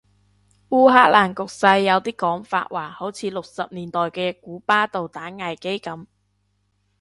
[0.69, 6.07] 烏克蘭局勢有啲講法話好似六十年代嘅古巴導彈危機噉